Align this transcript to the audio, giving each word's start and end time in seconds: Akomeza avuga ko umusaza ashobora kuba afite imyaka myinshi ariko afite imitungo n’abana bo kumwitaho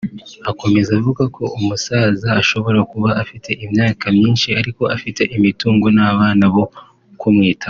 Akomeza 0.51 0.89
avuga 0.99 1.23
ko 1.35 1.43
umusaza 1.57 2.29
ashobora 2.41 2.79
kuba 2.91 3.09
afite 3.23 3.49
imyaka 3.65 4.05
myinshi 4.17 4.49
ariko 4.59 4.81
afite 4.95 5.21
imitungo 5.35 5.85
n’abana 5.97 6.45
bo 6.55 6.63
kumwitaho 7.21 7.59